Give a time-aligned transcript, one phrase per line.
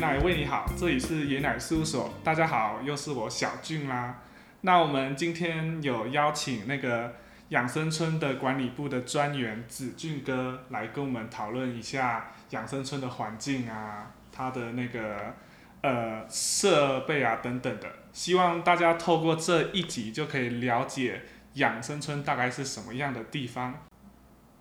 [0.00, 4.18] 奶为你好，这里是爷奶事务所，大家好，又是我小俊啦。
[4.62, 7.16] 那我们今天有邀请那个
[7.50, 15.34] 养生村的管理部的专员子俊哥来跟我们讨论一下养生村的环境啊，它的那个
[15.82, 21.20] 呃设备啊等等的，希望大家透过这一集就可以了解
[21.54, 23.74] 养生村大概是什么样的地方。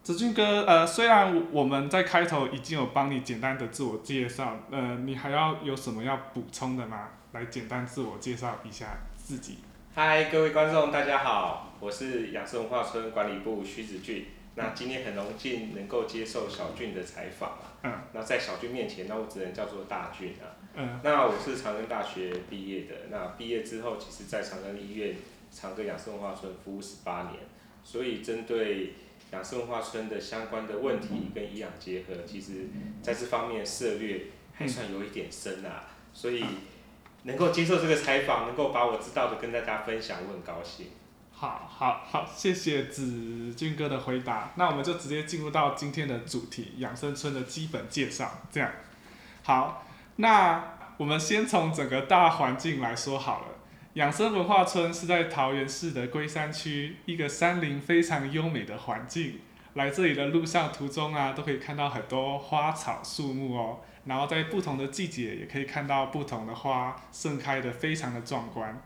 [0.10, 7.10] 子俊哥，呃，虽然我们在开头已经有帮你简单的自我介绍，呃，你还要有什么要补充的吗？
[7.34, 9.60] 来简单自我介绍一下自己。
[9.94, 14.26] 嗨，各位观众，大家好，我是养生文化村管理部徐子俊。
[14.56, 17.78] 那今天很荣幸能够接受小俊的采访啊。
[17.84, 17.94] 嗯。
[18.12, 20.58] 那在小俊面前，那我只能叫做大俊啊。
[20.74, 21.00] 嗯。
[21.04, 25.16] 那我是长庚大学毕业的，那毕业之后，其实在长庚医院
[25.52, 27.36] 长庚养生文化村服务十八年，
[27.84, 28.96] 所以针对。
[29.32, 32.68] 养生文化村的相关的问题跟营养结合，其实
[33.02, 36.44] 在这方面涉略还算有一点深啊，所以
[37.24, 40.88] 能够接受这个采访，能够把我知道的跟大家分享，我很高兴。
[41.32, 44.52] 好，好，好，谢谢子俊哥的回答。
[44.56, 48.42] 那我们就直接进入到今天的主题——养生村的基本介绍。
[48.52, 48.72] 这样，
[49.44, 49.86] 好，
[50.18, 53.48] 那我们先从整个大环境来说好了。
[53.96, 59.40] 养生文化村是在桃园市的龟山区，一个山林非常优美的环境。
[59.74, 63.80] 来这里的路上途中啊，都可以看到很多花草树木哦。
[64.06, 68.80] 然后在不同的季节，也可以看到不同的花盛开的非常的壮观。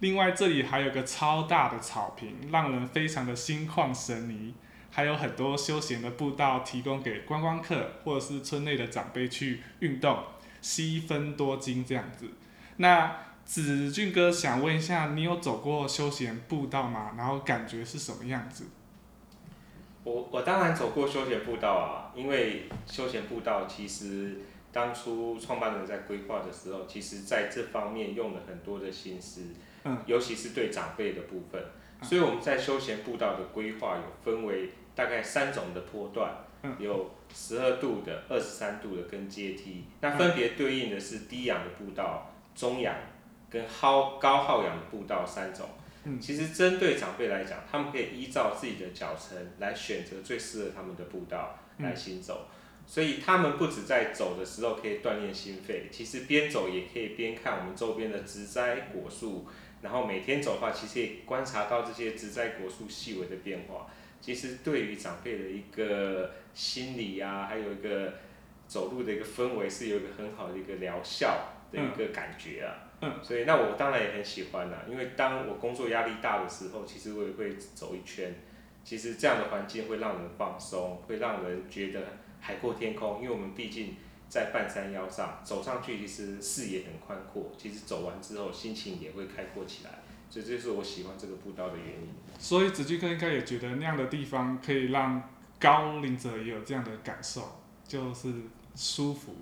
[0.00, 4.52] 另外这里还有个超大的草坪，让人非常的心旷神怡。
[4.90, 10.18] 还有很多休闲的步道，提供给观光客或者是村内的长辈去运动，
[10.60, 12.28] 吸分多金这样子。
[12.76, 13.16] 那
[13.50, 17.14] 子俊哥想问一下，你有走过休闲步道吗？
[17.18, 18.64] 然后感觉是什么样子？
[20.04, 24.38] 我我当然走过休闲步道啊，因为休闲步道其实
[24.70, 29.42] 当初创办人在规划的时候，其实在这方面用了很多的心思，
[29.82, 31.60] 嗯，尤其是对长辈的部分，
[32.04, 36.32] 所以我们在休闲步道的规划有分为大概三种的坡段，
[36.62, 42.94] 嗯，有十二度的、二十三度的跟阶梯，那分别对应的是低氧的步道、中氧。
[43.50, 45.68] 跟耗高耗氧的步道三种，
[46.20, 52.46] 其实针对长辈来讲，他们可以依照自己的脚程来选择最适合他们的步道来行走，
[52.86, 59.46] 所以他们不止在走的时候可以锻炼心肺，其实边走也可以边看我们周边的植栽果树，
[59.82, 63.86] 然后每天走的话，其实也观察到这些植栽果树细微的变化，
[64.20, 68.14] 其实对于长辈的一个心理啊，还有一个
[68.68, 72.74] 走路的一个氛围，是有一个很好的一个疗效的一个感觉啊。
[72.74, 72.89] 嗯，
[73.22, 78.34] 所以那我当然也很喜欢啦，因为当我工作压力大的时候，其实我也会走一圈。
[78.82, 82.00] 其实这样的环境会让人放松，会让人觉得
[82.40, 83.22] 海阔天空。
[83.22, 83.94] 因为我们毕竟
[84.28, 89.90] 在半山腰上，走上去其实视野很宽阔，其实走完之后心情也会开阔起来。
[90.28, 92.08] 所以这就是我喜欢这个步道的原因。
[92.38, 95.22] 所以子俊哥应该也觉得那样的地方可以让
[95.58, 98.32] 高龄者也有这样的感受，就是
[98.74, 99.34] 舒服、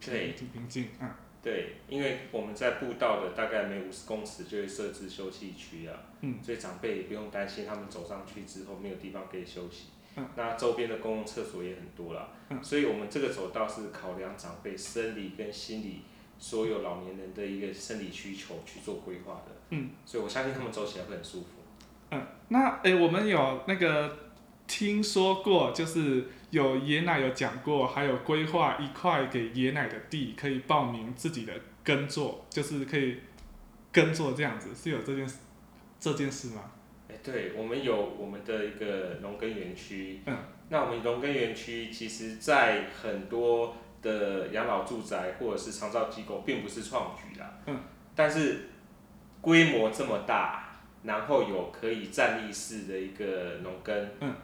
[0.00, 1.08] 对，挺平静，嗯。
[1.42, 9.86] 对，因为我们在步道的大概每五十公尺就会设置休息区啊，嗯，所以长辈也不用担心他们走上去之后没有地方可以休息。
[10.16, 16.02] 嗯，那周边的公共厕所也很多啦，嗯，所以我们这个走道是考量长辈生理跟心理
[16.38, 19.52] 所有老年人的一个生理需求去做规划的。
[19.70, 21.46] 嗯，所以我相信他们走起来会很舒服。
[22.10, 24.16] 嗯，那诶，我们有那个
[24.66, 31.52] 听说过，就是有爷奶有讲过，还有规划一块给爷奶的地，可以报名自己的
[31.84, 33.18] 耕作，就是可以
[33.92, 35.38] 耕作这样子，是有这件事
[36.00, 36.62] 这件事吗？
[37.10, 40.20] 哎，对，我们有我们的一个农耕园区。
[40.26, 40.36] 嗯。
[40.70, 47.58] 那我们农耕园区，其实在很多的养老住宅或者是长照机构，并不是创举啦。
[47.66, 47.78] 嗯。
[48.14, 48.68] 但是
[49.40, 54.08] 规模这么大，然后有可以站立式的一个农耕。
[54.20, 54.34] 嗯。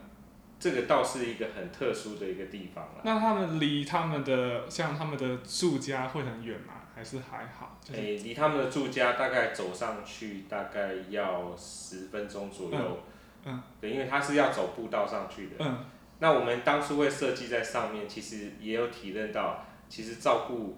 [0.59, 3.01] 这个倒是一个很特殊的一个地方了。
[3.03, 6.73] 那他们离他们的像他们的住家会很远吗？
[6.95, 7.77] 还是还好？
[7.91, 12.99] 诶，离他们的住家大概走上去大概要十分钟左右。
[13.43, 13.61] 嗯。
[13.81, 15.55] 对，因为他是要走步道上去的。
[15.59, 15.85] 嗯。
[16.19, 20.77] 那我们当初会设计在上面，其实也有体认到，其实照顾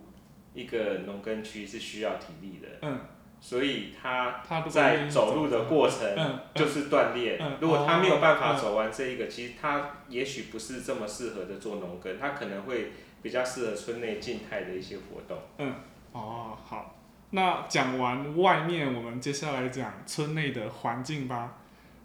[0.55, 2.67] 一个农耕区是需要体力的。
[2.81, 2.99] 嗯。
[3.39, 7.39] 所以他在走路的过程就是锻炼。
[7.61, 12.91] 如果他没有办法走完这一个，其实他也许不是这么适合的做农耕，他可能会
[13.21, 15.37] 比较适合村内静态的一些活动。
[15.57, 15.73] 嗯，
[16.11, 16.95] 哦，好，
[17.29, 21.57] 那讲完外面，我们接下来讲村内的环境吧。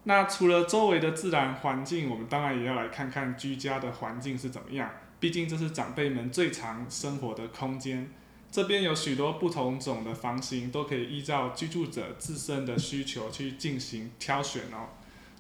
[0.05, 4.91] 那除了周围的自然环境，我们当然也要来看看居家的环境是怎么样。
[5.21, 8.11] 毕竟这是长辈们最常生活的空间。
[8.53, 14.91] 这边有许多不同种的房型，都可以依照居住者自身的需求去进行挑选哦。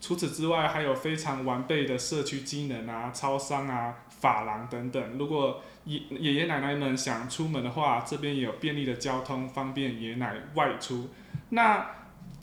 [0.01, 5.19] 除此之外，还有非常完备的社区机能啊、超商啊、法廊等等。
[5.19, 11.11] 如果爷爷爷奶奶们想出门的话，这边也有便利的交通，方便爷奶外出。
[11.51, 11.87] 那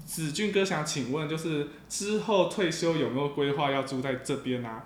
[0.05, 4.85] 子俊哥想请问，就是之后退休有没有规划要住在这边啊？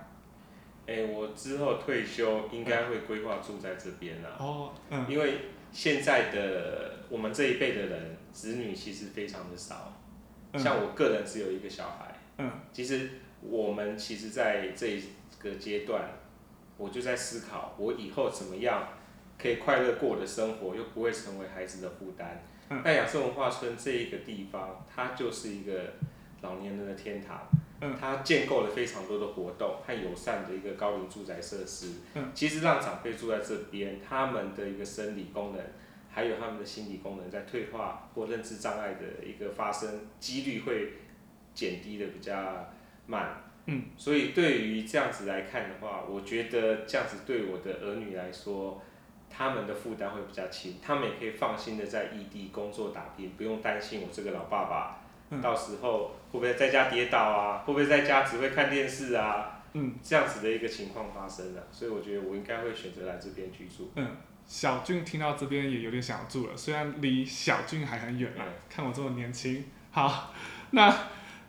[0.87, 4.35] 哎，我之后退休应该会规划住在这边啊。
[4.39, 5.33] 哦，嗯，因为
[5.73, 9.99] 现在的我们这一辈的人，子女其实非常的少。
[10.55, 12.15] 像我个人只有一个小孩。
[12.37, 12.49] 嗯。
[12.71, 13.09] 其实
[13.41, 15.03] 我们其实在这一
[15.39, 16.11] 个阶段，
[16.77, 18.87] 我就在思考，我以后怎么样
[19.37, 22.43] 可以快乐过我的生活，又不会成为孩子的负担。
[22.69, 22.81] 嗯。
[22.85, 25.93] 那养生文化村这一个地方，它就是一个
[26.41, 27.47] 老年人的天堂。
[27.99, 31.93] 它建构了非常多的活动和友善的一个高龄住宅设施。
[32.13, 35.61] 嗯，其实让长辈住在这边，他们的一个生理功能，
[36.09, 40.93] 还有他们的心理功能，在退化或认知障碍的一个发生几率会
[41.53, 42.69] 减低的比较
[43.07, 43.43] 慢。
[43.65, 48.81] 嗯，所以对于这样子来看的话，我觉得这样子对我的儿女来说，
[49.29, 54.99] 他们的负担会比较轻，他们也可以放心的在异地工作打拼，不用担心我这个老爸爸。
[55.41, 57.63] 到时候会不会在家跌倒啊？
[57.65, 59.61] 会不会在家只会看电视啊？
[59.73, 63.91] 嗯，这样子的一个情况发生了，所以我觉得我应该会选择来这边居住。
[63.95, 64.07] 嗯，
[64.45, 68.45] 小俊听到这边也有点想住了，虽然离小俊还很远啊。
[68.69, 69.65] 看我这么年轻。
[69.91, 70.31] 好，
[70.71, 70.95] 那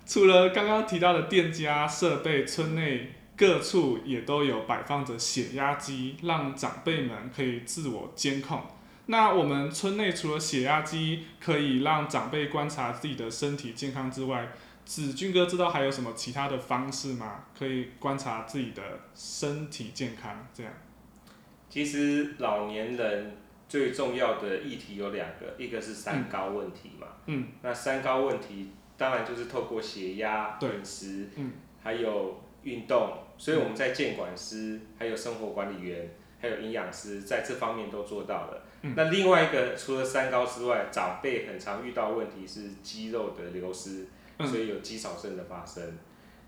[0.06, 8.62] 除了刚刚提到的店家设备，村内各处也都有摆放着血压机，让长辈们可以自我监控。
[9.06, 14.48] 那我们村内除了血压机可以让长辈观察自己的身体健康之外，
[14.86, 17.44] 子俊哥知道还有什么其他的方式吗？
[17.58, 18.82] 可以观察自己的
[19.14, 20.72] 身体健康这样。
[21.68, 23.36] 其实老年人
[23.68, 27.06] 最重要的议题有两个，一个是三高问题嘛。
[27.26, 27.48] 嗯。
[27.62, 31.52] 那三高问题当然就是透过血压、饮食，嗯，
[31.82, 36.10] 还有运动，所以我们在监管师、还有生活管理员、
[36.40, 38.62] 还有营养师在这方面都做到了。
[38.94, 44.06] 那另外一个，除了三高之外，长辈很常遇到问题是肌肉的流失，
[44.40, 45.82] 所以有肌少症的发生。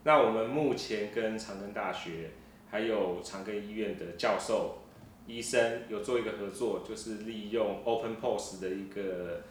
[0.05, 2.31] 那我们目前跟长庚大学
[2.71, 4.79] 还有长庚医院的教授、
[5.27, 9.43] 医生有做一个合作，就是利用 Open Pose 的一个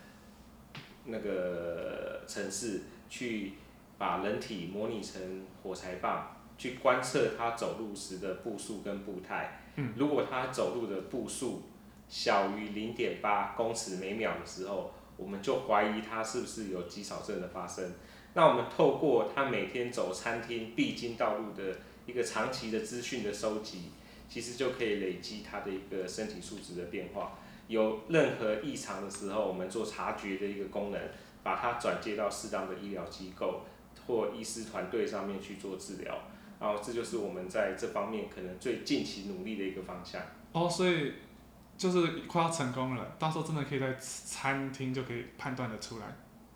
[1.06, 3.54] 那个城市，去
[3.98, 9.62] 把人体模拟成火柴棒，去观测他走路时的步数跟步态。
[9.98, 11.64] 如果他走路的步数，
[12.08, 17.94] 小于零点八公尺每秒的时候，我们就怀疑他是不是有肌少症的发生。
[18.34, 23.92] 那我们透过他每天走餐厅必经道路的一个长期的资讯的收集，
[24.30, 27.40] 其实就可以累积他的一个身体素质的变化。
[27.68, 31.02] 有任何异常的时候，我们做察觉的一个功能，
[31.44, 33.62] 把它转接到适当的医疗机构
[34.06, 36.16] 或医师团队上面去做治疗。
[36.60, 40.22] 然后这就是我们在这方面可能最近期努力的一个方向。
[40.52, 41.14] 哦，所以。
[41.78, 46.06] 就是快要成功了，到时候真的可以在餐厅就可以判断的出来。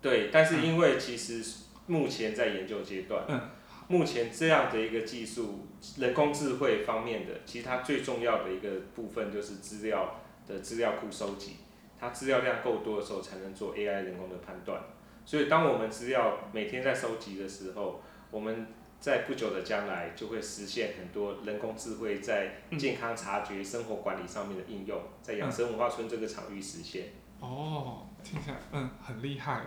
[0.00, 1.44] 对，但是因为其实
[1.86, 3.40] 目前在研究阶段，嗯，
[3.88, 5.66] 目前这样的一个技术，
[5.98, 11.56] 人工智慧方面的，其实它最重要的一个部分就是资料的资料库收集，
[11.98, 14.80] 它资料量够多的时候才能做 AI 人工的判断。
[15.26, 18.66] 所以当我们资料每天在收集的时候，我们。
[19.00, 27.06] 在不久的将来，就会实现很多人工智慧在健康察觉、生活管理上面的应用，在养生文化村这个场域实现。
[27.40, 29.62] 哦，听起来嗯很厉害。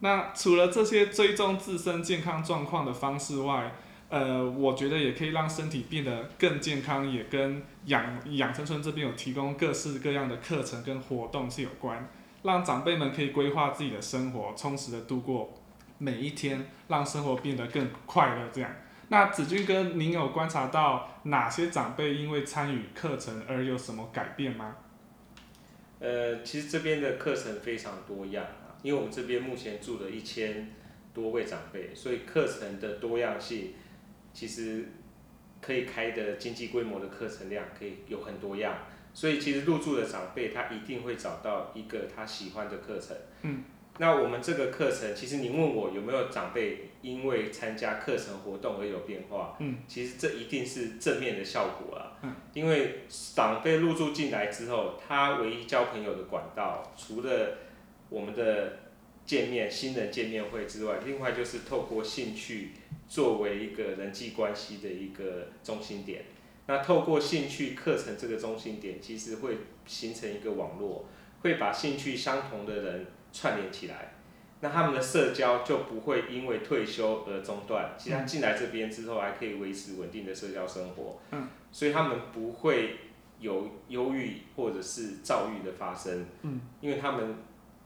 [0.00, 3.72] 那除了这些追踪自身健康状况的方式外，
[4.10, 12.08] 呃，我觉得也可以让身体变得更健康，也跟养养生村这边有提供各式各样的课程跟活动是有关，
[12.42, 15.54] 让长辈们可以规划自己的生活，充实的度过。
[15.98, 18.70] 每一天让生活变得更快乐，这样。
[19.08, 24.76] 那子君哥，您有观察到哪些长辈因为参与课程而有什么改变吗？
[25.98, 30.70] 呃，其实这边的课程非常多样啊，因为我们这边目前住了一千
[31.12, 33.72] 多位长辈，所以课程的多样性
[34.32, 34.86] 其实
[35.60, 38.74] 可以开的经济规模的课程量可以有很多样，
[39.12, 43.16] 所以其实入住的长辈他一定会找到一个他喜欢的课程。
[43.42, 43.64] 嗯。
[43.98, 49.56] 那我们这个课程，其实你问我有没有长辈因为参加课程活动而有变化？
[49.58, 52.16] 嗯，其实这一定是正面的效果啊。
[52.22, 57.58] 嗯，因为长辈入住进来之后，他唯一交朋友的管道，除了
[58.08, 58.78] 我们的
[59.26, 62.70] 见面新人见面会之外，另外就是透过兴趣
[63.08, 66.24] 作为一个人际关系的一个中心点。
[66.66, 71.06] 那透过兴趣课程这个中心点，其实会形成一个网络。
[71.40, 74.14] 会把兴趣相同的人串联起来，
[74.60, 77.94] 那他们的社交就不会因为退休而中断。
[77.98, 81.20] 其实他进来这边之后，还可以维持稳定的社交生活。
[81.30, 81.48] 嗯。
[81.70, 82.96] 所以他们不会
[83.38, 86.26] 有忧郁或者是躁郁的发生。
[86.42, 86.60] 嗯。
[86.80, 87.36] 因为他们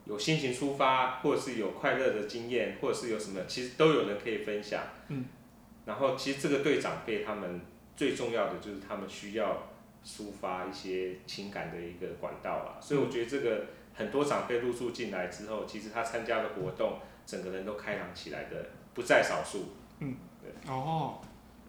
[0.07, 4.83] 有心情抒发，或者是有快乐的经验，或者是有什么，其实都有人可以分享。
[5.09, 5.27] 嗯。
[5.85, 7.61] 然后，其实这个对长辈他们
[7.97, 9.69] 最重要的就是他们需要
[10.05, 12.79] 抒发一些情感的一个管道啦。
[12.81, 19.75] 所以我觉得这个很多长辈入住进来之后，其实他参加的活动，整个人都开朗起来的不在少数。
[20.01, 20.51] 嗯，对。
[20.73, 21.21] 哦，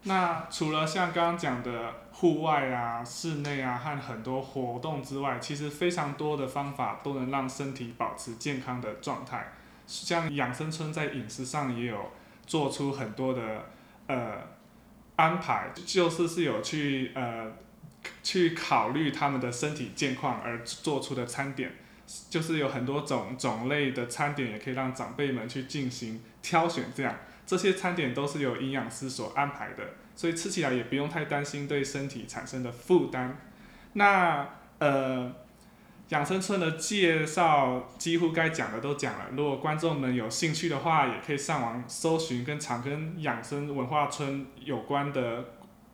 [0.03, 9.53] 那除了像刚刚讲的户外啊、室内啊和很多活动之外，其实非常多的方法都能让身体保持健康的状态。
[9.85, 12.11] 像养生村在饮食上也有
[12.45, 13.65] 做出很多的。
[14.05, 14.37] 呃，
[15.15, 17.49] 安排就是是有去呃
[18.21, 21.71] 去考虑他们的身体健况而做出的餐点，
[22.29, 26.85] 就是有很多种种类的餐点，也可以让长辈们去进行挑选。
[26.95, 27.15] 这样
[27.45, 29.83] 这些餐点都是由营养师所安排的，
[30.15, 33.37] 所以吃起来也不用太担心对身体产生的负担。
[33.93, 34.47] 那
[34.79, 35.31] 呃。
[36.09, 39.25] 养生村的介绍几乎该讲的都讲了。
[39.35, 45.45] 如果观众们有兴趣的话，也可以上网搜寻跟长庚养生文化村有关的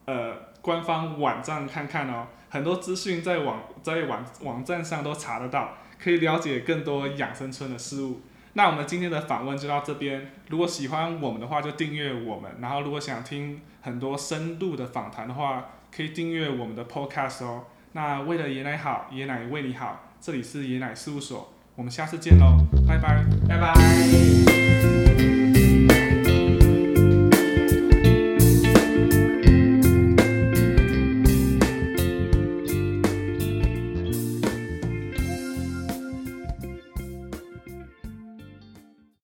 [0.06, 2.28] 呃官方网站看看哦。
[2.50, 8.22] 很多资讯在网在网网站上都查得到，可以了解更多养生村的事物。
[8.54, 10.32] 那我们今天的访问就到这边。
[10.50, 12.52] 如果喜欢我们的话，就订阅我们。
[12.60, 17.66] 然后如果想听很多深度的访谈的话，可以订阅我们的 Podcast 哦。
[17.94, 20.06] 那为了爷奶好，爷奶为你好。
[20.20, 25.49] 这里是爷奶事务所，我们下次见喽，拜拜，拜拜。